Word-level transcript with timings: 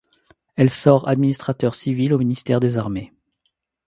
Elle 0.55 0.71
sort 0.71 1.07
administrateur 1.07 1.75
civil 1.75 2.11
au 2.11 2.17
ministère 2.17 2.59
des 2.59 2.79
Armées. 2.79 3.13